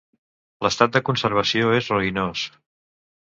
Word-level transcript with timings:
L'estat 0.65 0.95
de 0.95 1.01
conservació 1.09 1.69
és 1.81 1.91
ruïnós. 1.97 2.47